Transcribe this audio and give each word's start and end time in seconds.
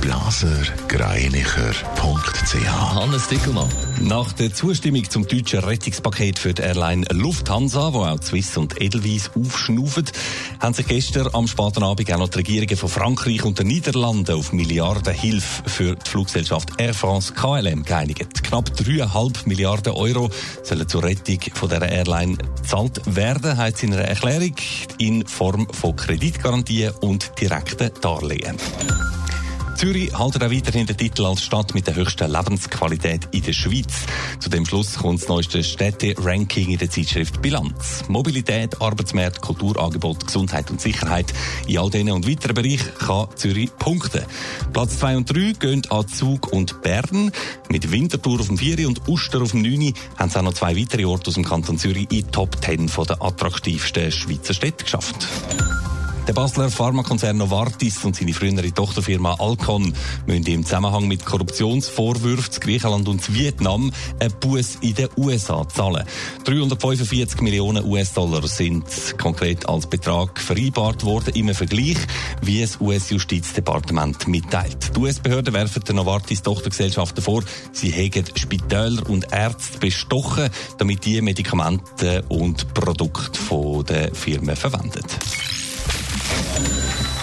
blasergreinicher.ch. 0.00 2.94
Hannes 2.94 3.28
Dickelmann. 3.28 3.68
Nach 4.00 4.32
der 4.32 4.54
Zustimmung 4.54 5.08
zum 5.08 5.26
deutschen 5.26 5.60
Rettungspaket 5.60 6.38
für 6.38 6.54
die 6.54 6.62
Airline 6.62 7.04
Lufthansa, 7.10 7.92
wo 7.92 8.04
auch 8.04 8.22
Swiss 8.22 8.56
und 8.56 8.80
Edelweiss 8.80 9.30
aufschnaufen, 9.34 10.06
haben 10.60 10.74
sich 10.74 10.86
gestern 10.86 11.28
am 11.34 11.46
späten 11.46 11.82
Abend 11.82 12.12
auch 12.12 12.18
noch 12.18 12.28
die 12.28 12.38
Regierungen 12.38 12.76
von 12.76 12.88
Frankreich 12.88 13.44
und 13.44 13.58
den 13.58 13.66
Niederlanden 13.66 14.34
auf 14.34 14.52
Milliardenhilfe 14.52 15.68
für 15.68 15.96
die 15.96 16.10
Fluggesellschaft 16.10 16.70
Air 16.78 16.94
France 16.94 17.34
KLM 17.34 17.84
geeinigt. 17.84 18.42
Knapp 18.42 18.70
3,5 18.70 19.46
Milliarden 19.46 19.92
Euro 19.92 20.30
sollen 20.62 20.88
zur 20.88 21.04
Rettung 21.04 21.40
von 21.54 21.68
der 21.68 21.82
Airline 21.82 22.36
gezahlt 22.36 23.00
werden, 23.06 23.56
heißt 23.56 23.82
in 23.82 23.94
einer 23.94 24.04
Erklärung 24.04 24.54
in 24.98 25.26
Form 25.26 25.66
von 25.72 25.96
Kreditgarantien 25.96 26.92
und 27.00 27.32
direkten 27.40 27.90
Darlehen. 28.00 28.56
Zürich 29.80 30.12
haltet 30.12 30.44
auch 30.44 30.50
weiterhin 30.50 30.86
den 30.86 30.98
Titel 30.98 31.24
als 31.24 31.42
Stadt 31.42 31.72
mit 31.72 31.86
der 31.86 31.94
höchsten 31.94 32.30
Lebensqualität 32.30 33.28
in 33.30 33.42
der 33.42 33.54
Schweiz. 33.54 34.04
Zu 34.38 34.50
dem 34.50 34.66
Schluss 34.66 34.96
kommt 34.96 35.22
das 35.22 35.28
neueste 35.30 35.64
Städte-Ranking 35.64 36.68
in 36.68 36.76
der 36.76 36.90
Zeitschrift 36.90 37.40
Bilanz. 37.40 38.04
Mobilität, 38.06 38.78
Arbeitsmarkt, 38.82 39.40
Kulturangebot, 39.40 40.26
Gesundheit 40.26 40.70
und 40.70 40.82
Sicherheit. 40.82 41.32
In 41.66 41.78
all 41.78 41.88
diesen 41.88 42.10
und 42.10 42.28
weiteren 42.28 42.56
Bereichen 42.56 42.92
kann 42.98 43.28
Zürich 43.36 43.70
punkten. 43.78 44.26
Platz 44.74 44.98
2 44.98 45.16
und 45.16 45.34
3 45.34 45.52
gehen 45.58 45.82
an 45.88 46.06
Zug 46.06 46.52
und 46.52 46.82
Bern. 46.82 47.32
Mit 47.70 47.90
Winterthur 47.90 48.40
auf 48.40 48.48
dem 48.48 48.58
4 48.58 48.86
und 48.86 49.08
Uster 49.08 49.40
auf 49.40 49.52
dem 49.52 49.62
9 49.62 49.94
haben 50.18 50.28
es 50.28 50.36
auch 50.36 50.42
noch 50.42 50.52
zwei 50.52 50.76
weitere 50.76 51.06
Orte 51.06 51.28
aus 51.28 51.34
dem 51.36 51.44
Kanton 51.46 51.78
Zürich 51.78 52.02
in 52.02 52.08
die 52.08 52.22
Top 52.24 52.62
10 52.62 52.90
der 53.08 53.22
attraktivsten 53.22 54.12
Schweizer 54.12 54.52
Städte 54.52 54.84
geschafft. 54.84 55.26
Der 56.26 56.34
Basler 56.34 56.70
Pharmakonzern 56.70 57.36
Novartis 57.36 58.04
und 58.04 58.14
seine 58.14 58.32
frühere 58.32 58.70
Tochterfirma 58.72 59.34
Alcon 59.38 59.92
müssen 60.26 60.46
im 60.46 60.64
Zusammenhang 60.64 61.08
mit 61.08 61.24
Korruptionsvorwürfen 61.24 62.52
zu 62.52 62.60
Griechenland 62.60 63.08
und 63.08 63.22
zu 63.22 63.34
Vietnam 63.34 63.90
einen 64.20 64.32
Buß 64.38 64.78
in 64.82 64.94
den 64.94 65.08
USA 65.16 65.66
zahlen. 65.68 66.06
345 66.44 67.40
Millionen 67.40 67.84
US-Dollar 67.84 68.46
sind 68.46 68.84
konkret 69.18 69.68
als 69.68 69.88
Betrag 69.88 70.38
vereinbart 70.38 71.04
worden 71.04 71.34
im 71.34 71.52
Vergleich, 71.54 71.98
wie 72.42 72.62
es 72.62 72.80
US-Justizdepartement 72.80 74.28
mitteilt. 74.28 74.94
Die 74.94 75.00
US-Behörden 75.00 75.54
werfen 75.54 75.82
der 75.84 75.94
Novartis 75.94 76.42
Tochtergesellschaften 76.42 77.22
vor, 77.22 77.42
sie 77.72 77.90
hätten 77.90 78.36
Spitäler 78.36 79.08
und 79.08 79.32
Ärzte 79.32 79.78
bestochen, 79.78 80.50
damit 80.78 81.04
die 81.04 81.20
Medikamente 81.22 82.22
und 82.28 82.72
Produkte 82.74 83.84
der 83.88 84.14
Firmen 84.14 84.54
verwendet. 84.54 84.99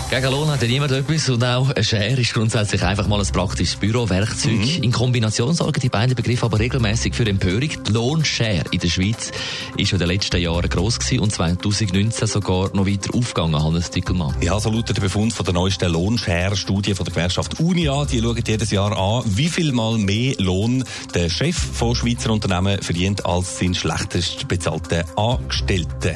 Gegen 0.10 0.32
Lohn 0.32 0.50
hat 0.50 0.62
ja 0.62 0.70
niemand 0.70 0.94
etwas 0.94 1.28
und 1.28 1.44
auch 1.44 1.70
ein 1.70 1.84
Share 1.84 2.14
ist 2.14 2.34
grundsätzlich 2.34 2.82
einfach 2.82 3.08
mal 3.08 3.20
ein 3.20 3.28
praktisches 3.28 3.76
Bürowerkzeug. 3.76 4.54
Mhm. 4.54 4.84
In 4.84 4.92
Kombination 4.94 5.54
sorgen 5.54 5.82
die 5.82 5.90
beiden 5.90 6.16
Begriffe 6.16 6.46
aber 6.46 6.60
regelmäßig 6.60 7.14
für 7.14 7.28
Empörung. 7.28 7.70
Die 7.84 7.92
Lohnshare 7.92 8.64
in 8.72 8.80
der 8.80 8.88
Schweiz 8.88 9.34
ist 9.76 9.92
in 9.92 10.00
den 10.00 10.08
letzten 10.08 10.42
Jahren 10.42 10.70
gross 10.70 10.98
gewesen 10.98 11.20
und 11.20 11.34
2019 11.34 12.26
sogar 12.26 12.74
noch 12.74 12.88
weiter 12.88 13.14
aufgegangen, 13.16 13.62
Hannes 13.62 13.92
Dickelmann. 13.92 14.34
Ja, 14.40 14.58
so 14.62 14.72
lautet 14.72 14.96
der 14.96 15.02
Befund 15.02 15.34
von 15.34 15.44
der 15.44 15.54
neuesten 15.54 15.92
Lohnshare-Studie 15.92 16.96
von 16.96 17.04
der 17.04 17.14
Gewerkschaft 17.14 17.60
Unia. 17.60 18.06
Die 18.06 18.22
schauen 18.22 18.42
jedes 18.48 18.72
Jahr 18.72 18.98
an, 18.98 19.24
wie 19.26 19.50
viel 19.50 19.74
mal 19.74 19.98
mehr 19.98 20.36
Lohn 20.38 20.86
der 21.14 21.30
Chef 21.30 21.58
von 21.58 21.94
Schweizer 21.96 22.32
Unternehmen 22.32 22.82
verdient 22.82 23.26
als 23.26 23.60
sein 23.60 23.76
schlechtest 23.76 24.48
bezahlter 24.48 25.04
Angestellte. 25.18 26.16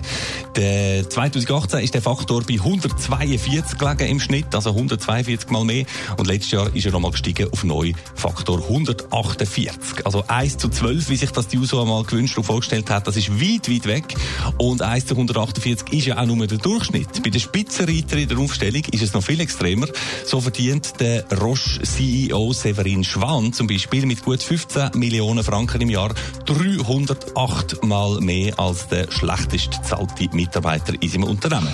Der 0.55 1.09
2018 1.09 1.81
ist 1.81 1.93
der 1.93 2.01
Faktor 2.01 2.43
bei 2.43 2.53
142 2.53 3.80
gelegen 3.81 4.11
im 4.11 4.19
Schnitt, 4.19 4.53
also 4.53 4.71
142 4.71 5.49
mal 5.49 5.65
mehr. 5.65 5.85
Und 6.17 6.27
letztes 6.27 6.51
Jahr 6.51 6.75
ist 6.75 6.85
er 6.85 6.91
nochmal 6.91 7.11
gestiegen 7.11 7.49
auf 7.51 7.63
neu 7.63 7.93
Faktor 8.15 8.61
148. 8.61 10.05
Also 10.05 10.23
1 10.27 10.57
zu 10.57 10.69
12, 10.69 11.09
wie 11.09 11.15
sich 11.15 11.31
das 11.31 11.47
die 11.47 11.57
USO 11.57 11.81
einmal 11.81 12.03
gewünscht 12.03 12.37
und 12.37 12.43
vorgestellt 12.43 12.89
hat, 12.89 13.07
das 13.07 13.17
ist 13.17 13.31
weit, 13.41 13.69
weit 13.69 13.85
weg. 13.85 14.15
Und 14.57 14.81
1 14.81 15.07
zu 15.07 15.15
148 15.15 15.93
ist 15.93 16.07
ja 16.07 16.17
auch 16.17 16.25
nur 16.25 16.47
der 16.47 16.57
Durchschnitt. 16.57 17.23
Bei 17.23 17.29
den 17.29 17.41
Spitzenreiter 17.41 18.17
in 18.17 18.27
der 18.27 18.37
Aufstellung 18.37 18.83
ist 18.91 19.01
es 19.01 19.13
noch 19.13 19.23
viel 19.23 19.39
extremer. 19.39 19.87
So 20.25 20.41
verdient 20.41 20.99
der 20.99 21.25
Roche-CEO 21.31 22.53
Severin 22.53 23.03
Schwan 23.03 23.53
zum 23.53 23.67
Beispiel 23.67 24.05
mit 24.05 24.23
gut 24.23 24.43
15 24.43 24.91
Millionen 24.95 25.43
Franken 25.43 25.81
im 25.81 25.89
Jahr 25.89 26.13
308 26.45 27.83
mal 27.83 28.19
mehr 28.21 28.57
als 28.59 28.87
der 28.87 29.11
schlechtest 29.11 29.79
zahlte 29.85 30.29
Mitarbeiter 30.33 30.93
in 30.99 31.09
seinem 31.09 31.23
Unternehmen. 31.23 31.73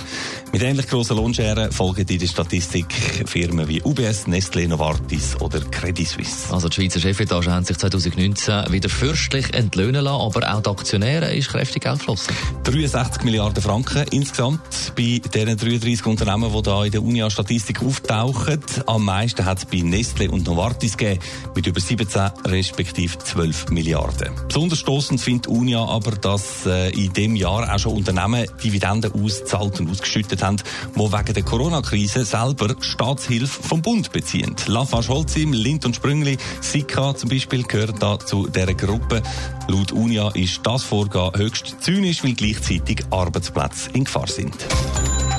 Mit 0.52 0.62
ähnlich 0.62 0.86
grossen 0.86 1.16
Lohnscheren 1.16 1.72
folgen 1.72 1.97
in 1.98 2.18
der 2.18 2.26
Statistik 2.26 2.92
Firmen 3.26 3.66
wie 3.66 3.82
UBS, 3.82 4.28
Nestlé, 4.28 4.68
Novartis 4.68 5.34
oder 5.40 5.58
Credit 5.60 6.06
Suisse. 6.06 6.52
Also 6.52 6.68
die 6.68 6.76
Schweizer 6.76 7.00
Chefetage 7.00 7.50
haben 7.50 7.64
sich 7.64 7.76
2019 7.76 8.72
wieder 8.72 8.88
fürstlich 8.88 9.52
entlöhnen 9.52 10.04
lassen, 10.04 10.20
aber 10.20 10.54
auch 10.54 10.62
die 10.62 10.70
Aktionäre 10.70 11.34
ist 11.34 11.48
kräftig 11.48 11.82
Geld 11.82 11.98
geflossen. 11.98 12.32
63 12.62 13.24
Milliarden 13.24 13.60
Franken 13.60 14.04
insgesamt 14.12 14.60
bei 14.96 15.20
diesen 15.34 15.56
33 15.56 16.06
Unternehmen, 16.06 16.52
die 16.52 16.62
da 16.62 16.84
in 16.84 16.92
der 16.92 17.02
Unia-Statistik 17.02 17.82
auftauchen. 17.82 18.60
Am 18.86 19.04
meisten 19.04 19.44
hat 19.44 19.58
es 19.58 19.64
bei 19.64 19.78
Nestlé 19.78 20.28
und 20.28 20.46
Novartis 20.46 20.96
gegeben, 20.96 21.20
mit 21.56 21.66
über 21.66 21.80
17 21.80 22.30
respektive 22.46 23.18
12 23.18 23.70
Milliarden. 23.70 24.32
Besonders 24.46 24.78
stoßend 24.78 25.20
findet 25.20 25.48
Unia 25.48 25.84
aber, 25.84 26.12
dass 26.12 26.64
äh, 26.64 26.90
in 26.90 27.12
dem 27.12 27.34
Jahr 27.34 27.74
auch 27.74 27.78
schon 27.78 27.96
Unternehmen 27.96 28.46
Dividenden 28.62 29.12
ausgezahlt 29.12 29.80
und 29.80 29.90
ausgeschüttet 29.90 30.42
haben, 30.42 30.58
die 30.94 31.00
wegen 31.00 31.34
der 31.34 31.42
Corona 31.42 31.82
Corona-Krise 31.88 32.24
selber 32.24 32.74
Staatshilfe 32.80 33.62
vom 33.62 33.80
Bund 33.80 34.12
beziehen. 34.12 34.54
Lafarge 34.66 35.08
Holcim, 35.08 35.52
Lind 35.52 35.84
und 35.86 35.96
Sprüngli, 35.96 36.36
Sika 36.60 37.14
zum 37.16 37.30
Beispiel 37.30 37.62
gehören 37.62 37.98
da 37.98 38.18
zu 38.18 38.46
dieser 38.46 38.74
Gruppe. 38.74 39.22
Laut 39.68 39.92
Unia 39.92 40.28
ist 40.34 40.60
das 40.64 40.82
Vorgehen 40.82 41.30
höchst 41.34 41.76
zynisch, 41.80 42.22
weil 42.22 42.34
gleichzeitig 42.34 43.04
Arbeitsplätze 43.10 43.90
in 43.94 44.04
Gefahr 44.04 44.28
sind. 44.28 44.54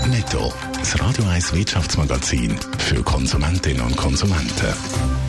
Netto, 0.09 0.51
das 0.77 0.99
Radio 0.99 1.25
1 1.25 1.53
Wirtschaftsmagazin 1.53 2.57
für 2.79 3.03
Konsumentinnen 3.03 3.81
und 3.81 3.95
Konsumenten. 3.95 5.28